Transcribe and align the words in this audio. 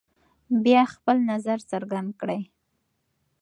بیا 0.63 0.81
خپل 0.93 1.17
نظر 1.31 1.57
څرګند 1.71 2.09
کړئ. 2.19 2.41